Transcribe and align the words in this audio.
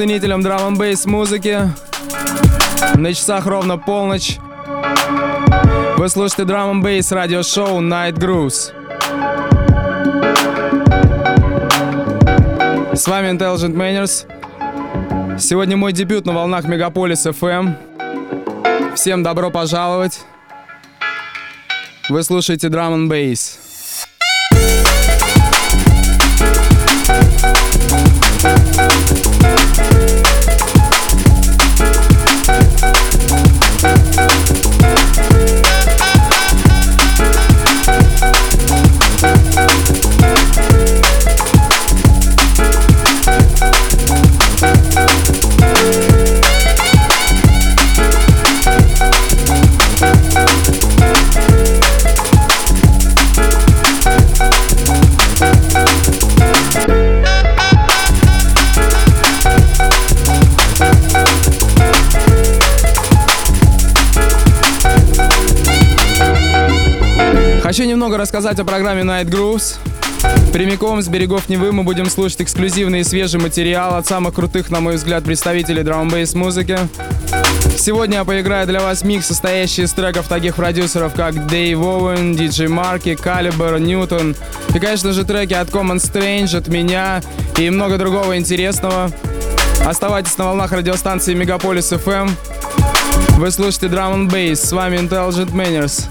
Ценителям 0.00 0.40
драм 0.40 0.78
бейс 0.78 1.04
музыки. 1.04 1.58
На 2.94 3.12
часах 3.12 3.44
ровно 3.44 3.76
полночь. 3.76 4.38
Вы 5.98 6.08
слушаете 6.08 6.44
драм 6.44 6.82
бейс 6.82 7.12
радиошоу 7.12 7.82
Night 7.82 8.14
Grooves. 8.14 8.72
С 12.96 13.06
вами 13.06 13.28
Intelligent 13.36 13.74
Manners. 13.74 15.38
Сегодня 15.38 15.76
мой 15.76 15.92
дебют 15.92 16.24
на 16.24 16.32
волнах 16.32 16.64
Мегаполис 16.64 17.26
FM. 17.26 17.74
Всем 18.94 19.22
добро 19.22 19.50
пожаловать. 19.50 20.20
Вы 22.08 22.22
слушаете 22.22 22.68
Drum 22.68 22.94
and 22.94 23.10
Bass. 23.10 23.69
Немного 68.10 68.22
рассказать 68.22 68.58
о 68.58 68.64
программе 68.64 69.02
Night 69.02 69.26
Grooves. 69.26 69.76
Прямиком 70.52 71.00
с 71.00 71.06
берегов 71.06 71.48
Невы 71.48 71.70
мы 71.70 71.84
будем 71.84 72.10
слушать 72.10 72.42
эксклюзивный 72.42 73.02
и 73.02 73.04
свежий 73.04 73.38
материал 73.38 73.94
от 73.94 74.04
самых 74.04 74.34
крутых, 74.34 74.68
на 74.68 74.80
мой 74.80 74.96
взгляд, 74.96 75.22
представителей 75.22 75.84
драм-бейс 75.84 76.34
музыки. 76.34 76.76
Сегодня 77.78 78.18
я 78.18 78.24
поиграю 78.24 78.66
для 78.66 78.80
вас 78.80 79.04
микс, 79.04 79.28
состоящий 79.28 79.82
из 79.82 79.92
треков 79.92 80.26
таких 80.26 80.56
продюсеров, 80.56 81.14
как 81.14 81.46
Дэйв 81.46 81.78
Оуэн, 81.78 82.34
Диджей 82.34 82.66
Марки, 82.66 83.14
Калибер, 83.14 83.78
Ньютон 83.78 84.34
и, 84.74 84.80
конечно 84.80 85.12
же, 85.12 85.22
треки 85.24 85.54
от 85.54 85.68
Common 85.68 85.98
Strange, 85.98 86.56
от 86.56 86.66
меня 86.66 87.22
и 87.58 87.70
много 87.70 87.96
другого 87.96 88.36
интересного. 88.36 89.12
Оставайтесь 89.86 90.36
на 90.36 90.46
волнах 90.46 90.72
радиостанции 90.72 91.32
Мегаполис 91.34 91.92
FM. 91.92 92.28
Вы 93.36 93.52
слушаете 93.52 93.86
Drum 93.86 94.16
and 94.16 94.28
Bass. 94.28 94.56
С 94.56 94.72
вами 94.72 94.96
Intelligent 94.96 95.52
Manners. 95.52 96.08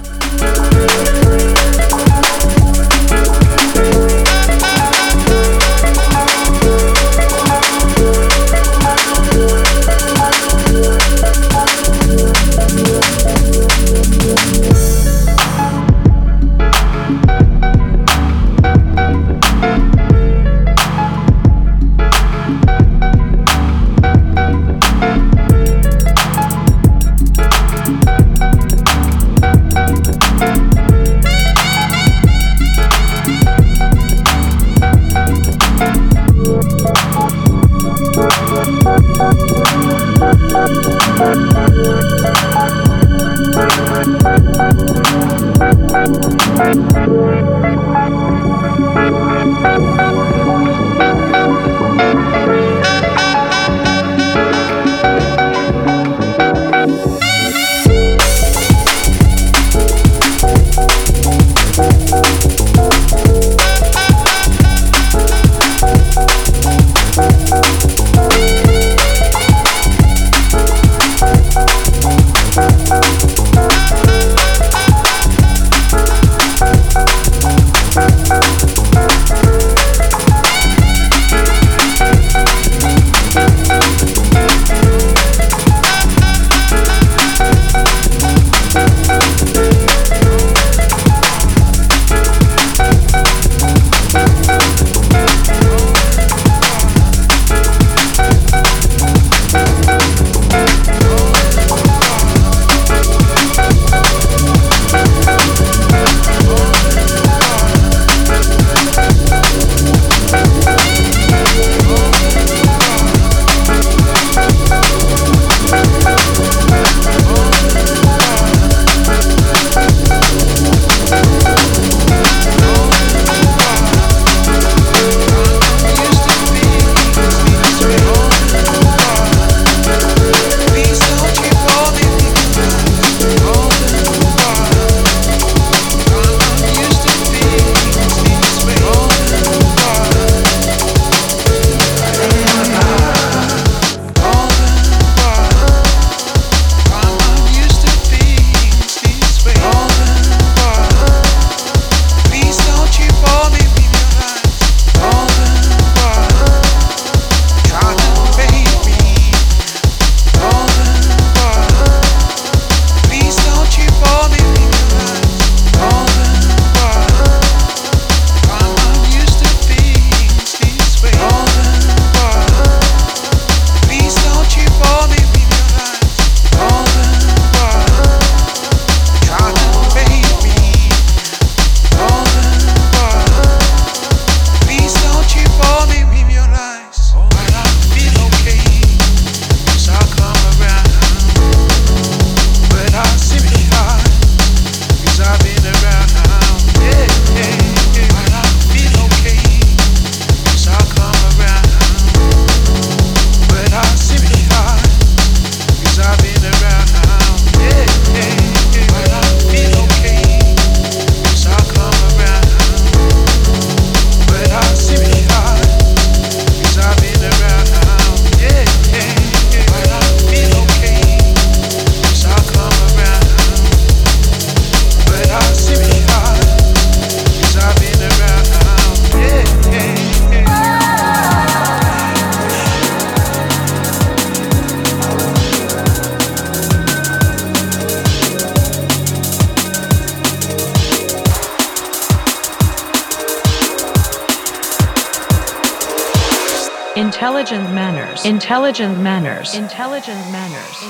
Intelligent 248.50 248.98
manners, 248.98 249.54
intelligent 249.54 250.26
manners, 250.26 250.82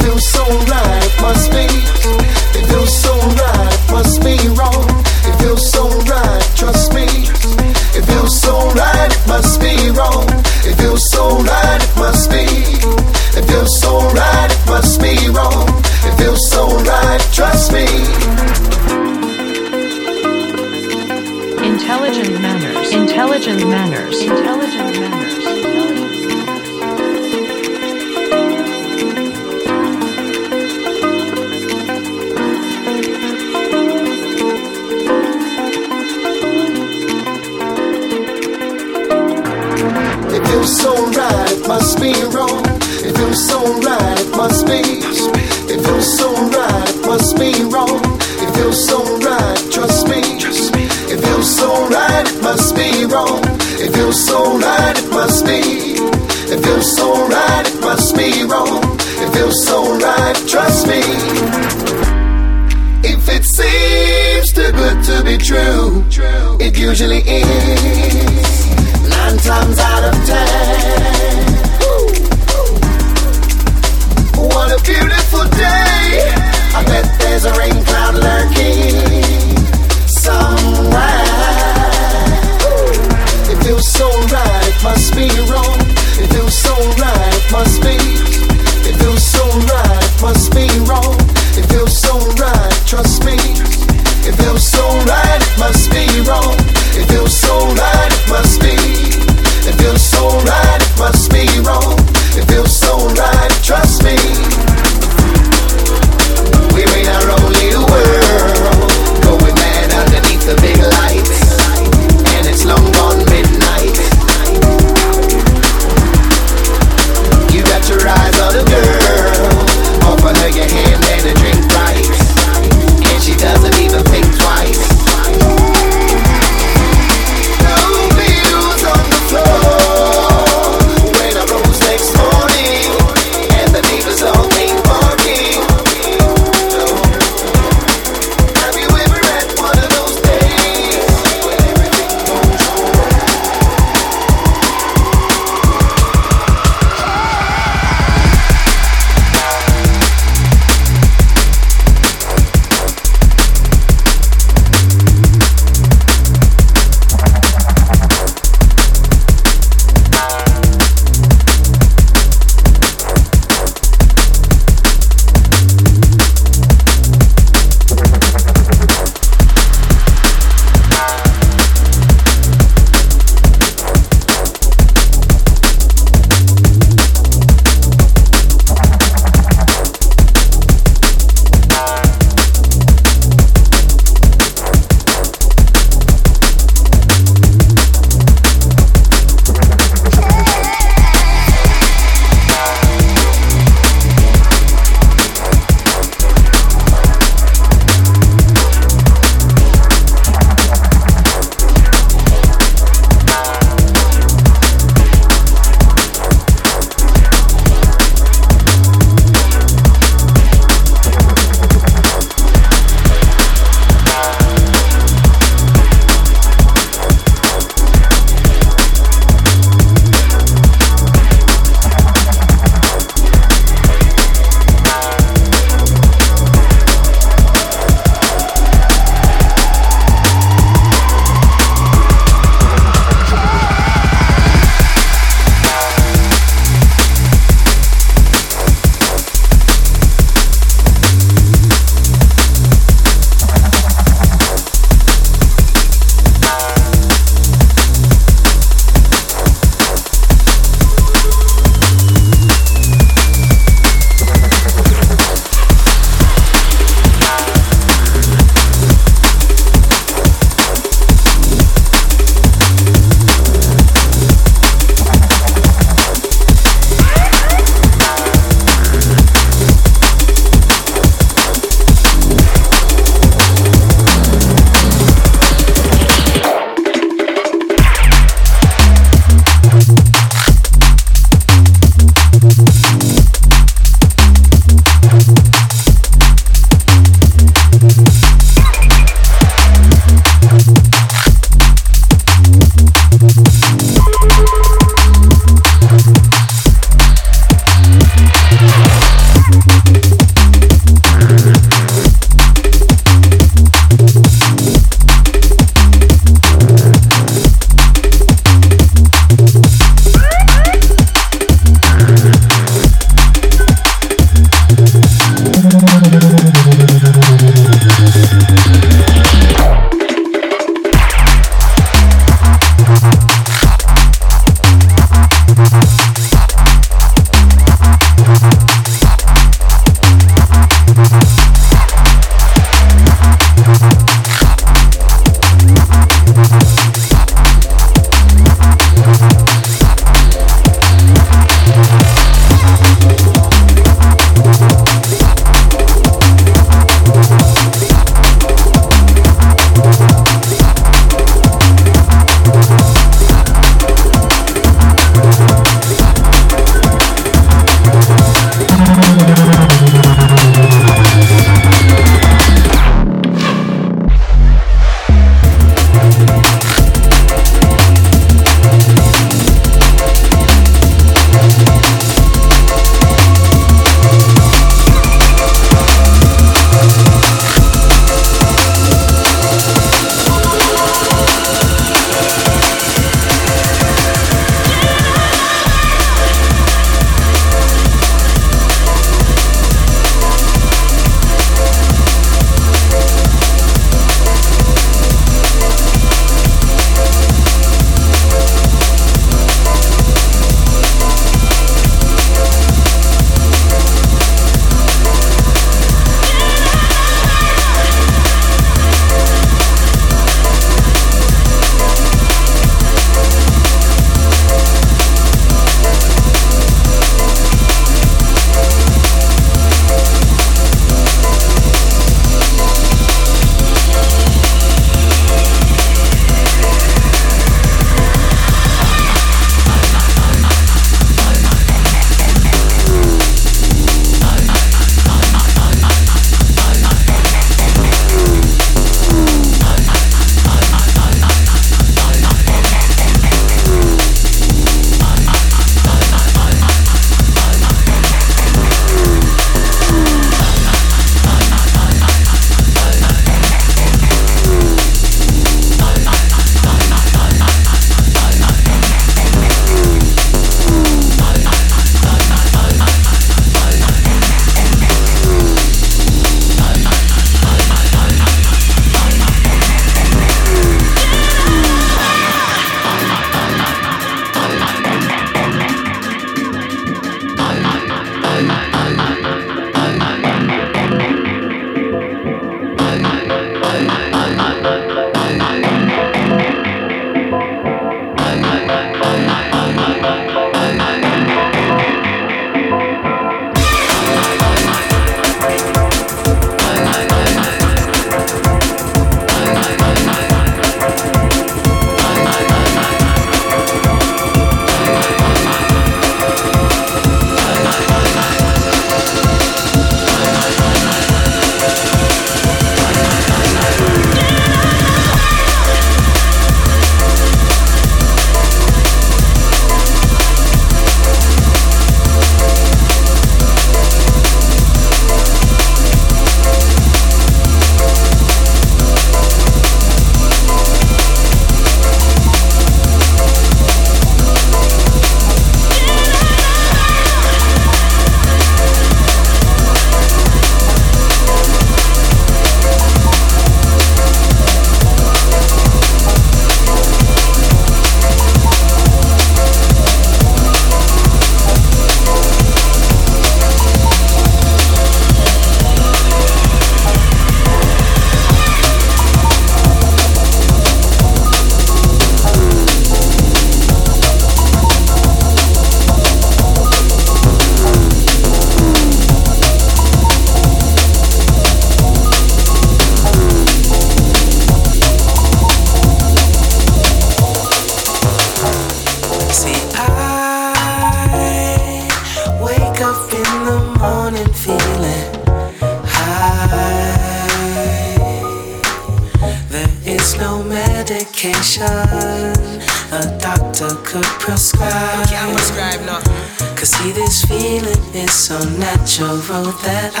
know 599.43 599.51
that 599.63 600.00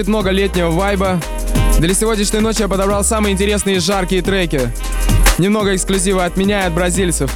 звучит 0.00 0.08
много 0.08 0.30
летнего 0.30 0.70
вайба. 0.70 1.20
Для 1.78 1.92
сегодняшней 1.92 2.40
ночи 2.40 2.62
я 2.62 2.68
подобрал 2.68 3.04
самые 3.04 3.34
интересные 3.34 3.76
и 3.76 3.80
жаркие 3.80 4.22
треки. 4.22 4.72
Немного 5.36 5.76
эксклюзива 5.76 6.24
от 6.24 6.38
меня 6.38 6.62
и 6.62 6.66
от 6.68 6.72
бразильцев. 6.72 7.30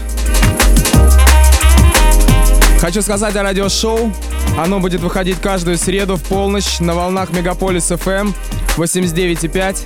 Хочу 2.81 3.03
сказать 3.03 3.37
о 3.37 3.43
радиошоу. 3.43 4.11
Оно 4.57 4.81
будет 4.81 5.03
выходить 5.03 5.43
каждую 5.43 5.77
среду 5.77 6.17
в 6.17 6.23
полночь 6.23 6.81
на 6.81 6.95
волнах 6.95 7.33
Мегаполис 7.33 7.91
FM 7.91 8.33
89,5. 8.79 9.77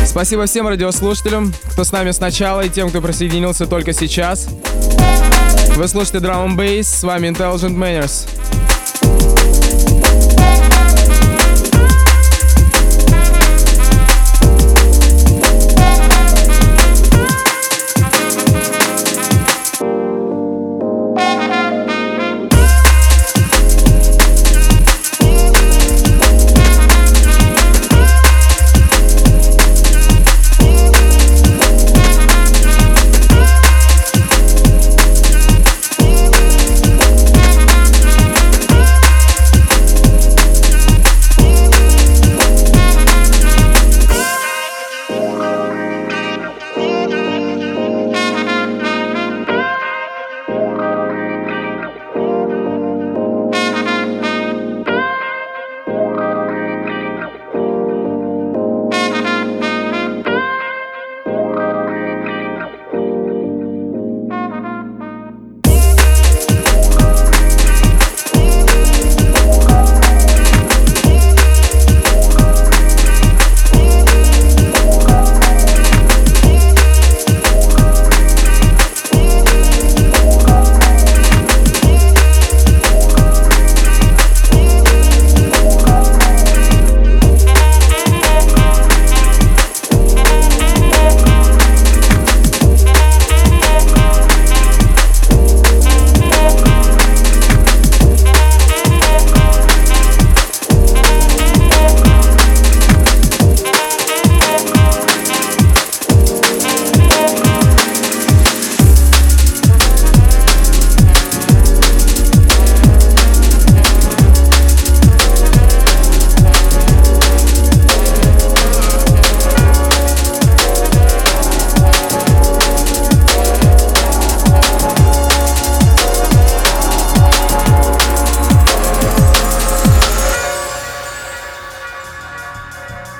Эм 0.00 0.06
Спасибо 0.06 0.46
всем 0.46 0.66
радиослушателям, 0.66 1.52
кто 1.70 1.84
с 1.84 1.92
нами 1.92 2.10
сначала 2.10 2.62
и 2.62 2.68
тем, 2.68 2.88
кто 2.88 3.00
присоединился 3.00 3.66
только 3.66 3.92
сейчас. 3.92 4.48
Вы 5.76 5.86
слушаете 5.86 6.18
Drum 6.18 6.56
Bass, 6.56 6.82
с 6.82 7.04
вами 7.04 7.28
Intelligent 7.28 7.76
Manners. 7.76 8.26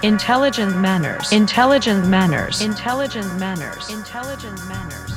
Intelligent 0.07 0.77
manners. 0.77 1.33
Intelligent 1.33 2.07
manners. 2.07 2.61
Intelligent 2.61 3.41
manners. 3.41 3.91
Intelligent 3.91 4.69
manners. 4.69 5.16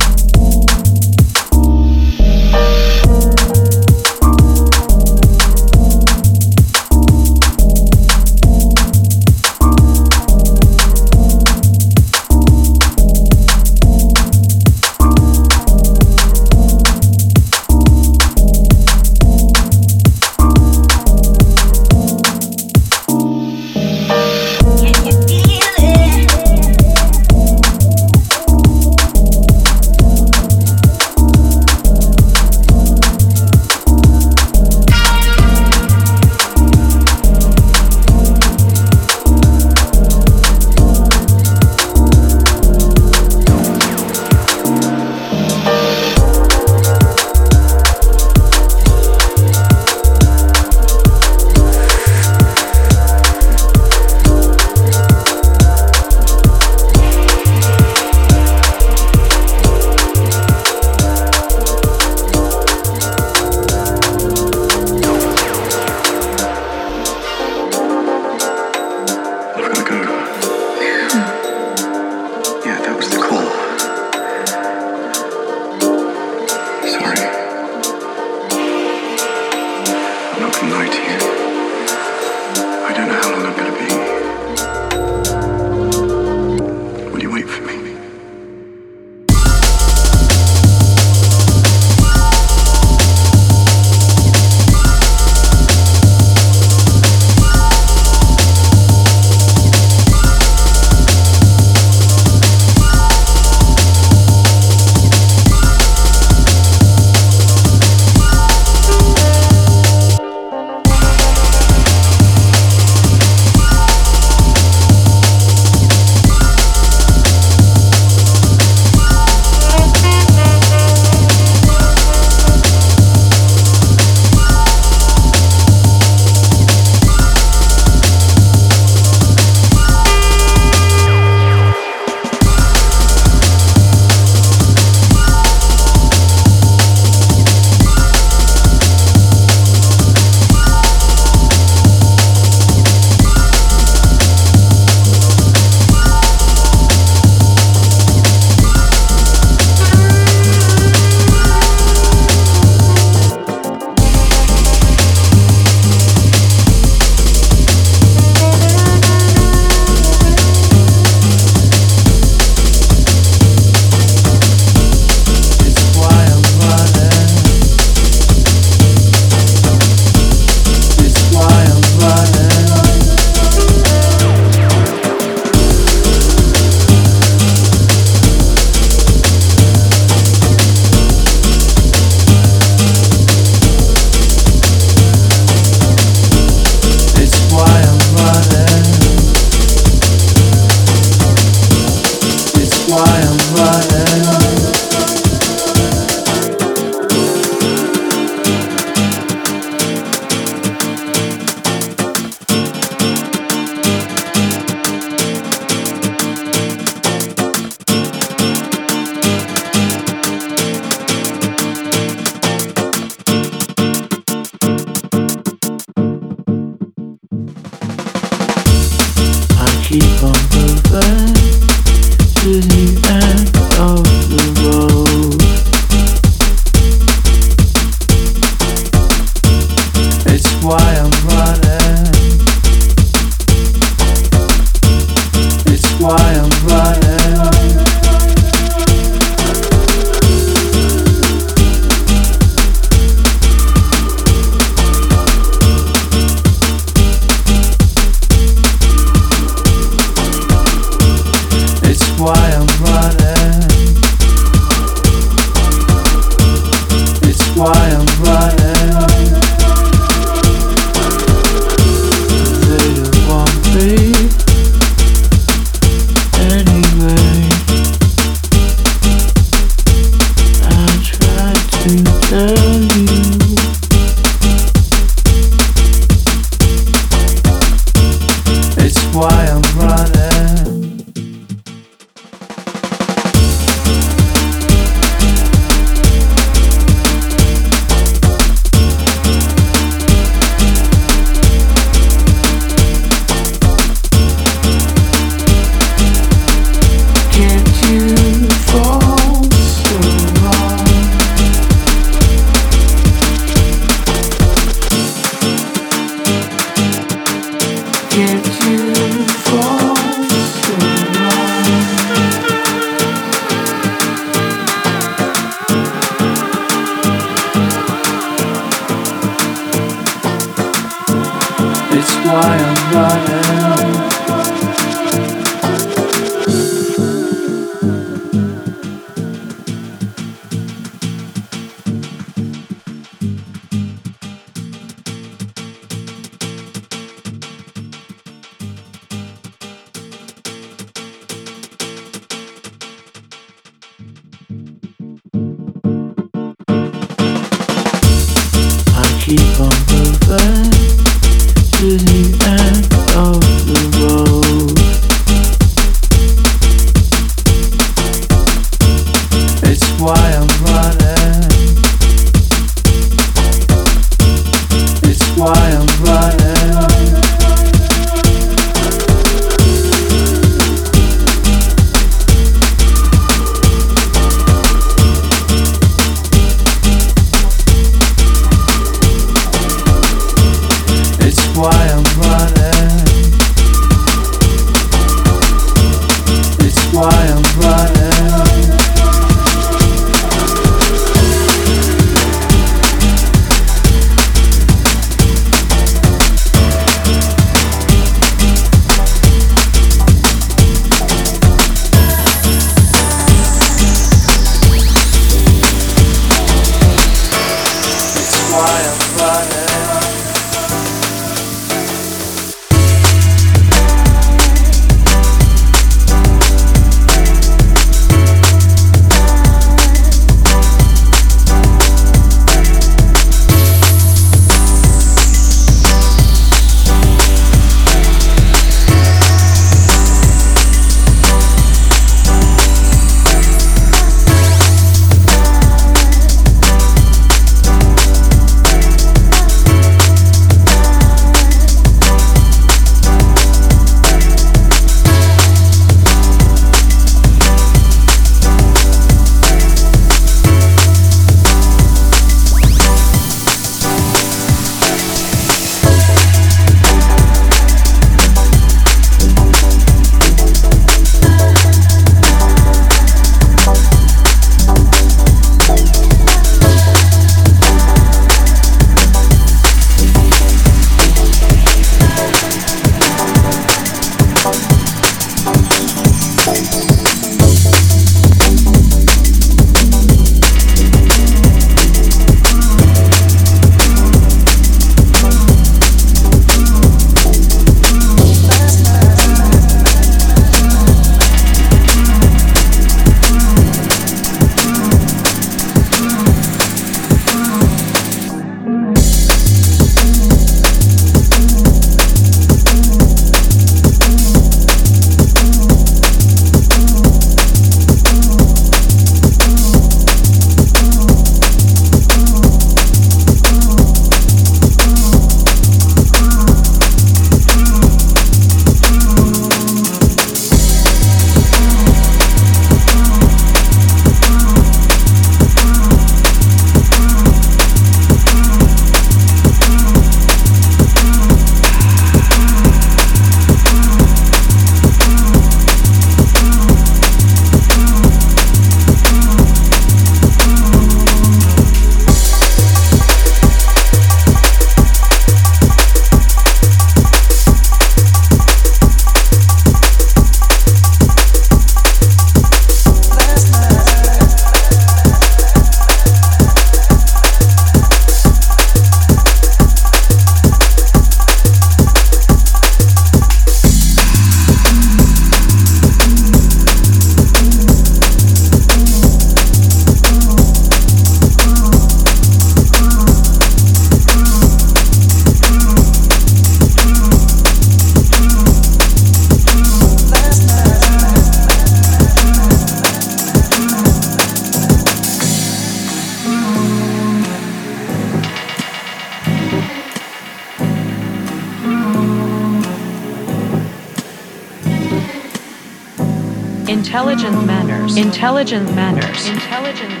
Intelligent 598.11 598.75
manners, 598.75 599.25
intelligent 599.29 600.00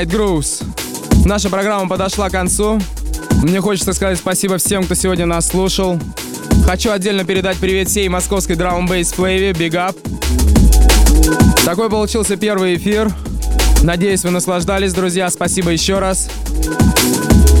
Night 0.00 0.08
Grooves. 0.08 0.62
Наша 1.26 1.50
программа 1.50 1.86
подошла 1.86 2.30
к 2.30 2.32
концу. 2.32 2.80
Мне 3.42 3.60
хочется 3.60 3.92
сказать 3.92 4.16
спасибо 4.18 4.56
всем, 4.56 4.84
кто 4.84 4.94
сегодня 4.94 5.26
нас 5.26 5.48
слушал. 5.48 5.98
Хочу 6.64 6.90
отдельно 6.90 7.24
передать 7.24 7.58
привет 7.58 7.88
всей 7.88 8.08
московской 8.08 8.56
драм 8.56 8.86
бейс 8.86 9.12
флейве. 9.12 9.50
Big 9.50 9.72
up. 9.72 9.96
Такой 11.66 11.90
получился 11.90 12.36
первый 12.36 12.76
эфир. 12.76 13.12
Надеюсь, 13.82 14.24
вы 14.24 14.30
наслаждались, 14.30 14.94
друзья. 14.94 15.28
Спасибо 15.28 15.70
еще 15.70 15.98
раз. 15.98 16.30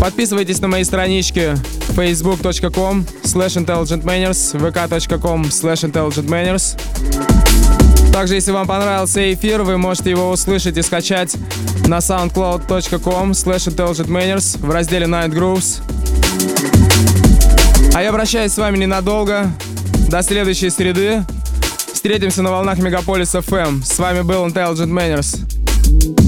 Подписывайтесь 0.00 0.60
на 0.60 0.68
мои 0.68 0.84
странички 0.84 1.56
facebook.com 1.90 3.04
slash 3.24 3.62
intelligentmanners, 3.62 4.56
vk.com 4.58 5.42
slash 5.42 5.84
intelligentmanners. 5.84 6.80
Также, 8.14 8.36
если 8.36 8.50
вам 8.50 8.66
понравился 8.66 9.32
эфир, 9.34 9.62
вы 9.62 9.76
можете 9.76 10.10
его 10.10 10.30
услышать 10.30 10.78
и 10.78 10.82
скачать 10.82 11.36
на 11.90 11.98
soundcloud.com 11.98 13.32
slash 13.32 13.66
intelligentmanners 13.66 14.64
в 14.64 14.70
разделе 14.70 15.06
Night 15.06 15.30
Grooves. 15.30 15.82
А 17.94 18.02
я 18.02 18.12
прощаюсь 18.12 18.52
с 18.52 18.58
вами 18.58 18.78
ненадолго. 18.78 19.50
До 20.08 20.22
следующей 20.22 20.70
среды. 20.70 21.24
Встретимся 21.92 22.42
на 22.42 22.52
волнах 22.52 22.78
Мегаполис 22.78 23.34
FM. 23.34 23.84
С 23.84 23.98
вами 23.98 24.22
был 24.22 24.46
Intelligent 24.46 24.92
Manners. 24.92 26.19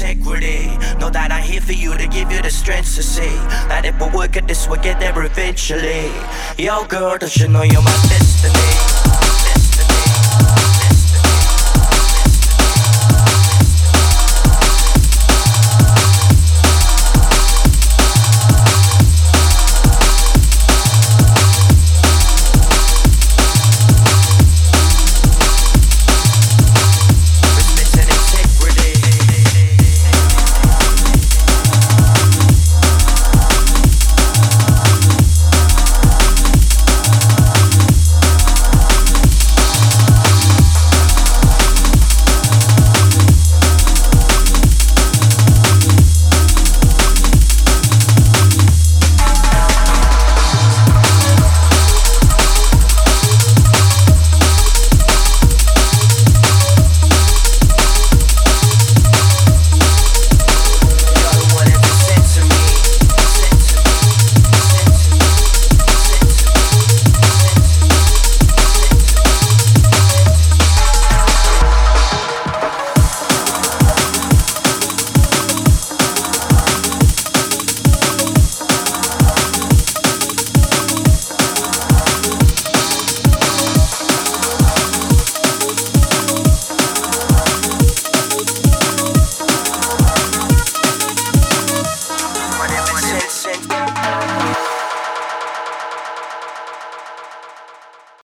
Integrity. 0.00 0.66
Know 0.98 1.10
that 1.10 1.30
I'm 1.30 1.42
here 1.42 1.60
for 1.60 1.72
you 1.72 1.96
to 1.96 2.06
give 2.06 2.32
you 2.32 2.40
the 2.42 2.50
strength 2.50 2.94
to 2.96 3.02
see 3.02 3.36
that 3.68 3.84
if 3.84 4.00
we 4.00 4.08
work 4.16 4.36
at 4.36 4.48
this, 4.48 4.66
we'll 4.68 4.82
get 4.82 4.98
there 5.00 5.24
eventually. 5.24 6.10
Yo, 6.58 6.84
girl, 6.86 7.18
don't 7.18 7.36
you 7.36 7.48
know 7.48 7.62
you're 7.62 7.82
my 7.82 7.90
destiny? 8.08 8.89